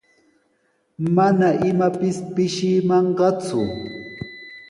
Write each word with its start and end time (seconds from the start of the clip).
Mana 1.15 1.47
imapis 1.69 2.15
pishimanqaku. 2.33 3.61